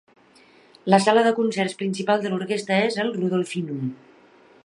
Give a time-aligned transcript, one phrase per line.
[0.93, 3.85] La sala de concerts principal de l'orquestra és el Rudolfinum.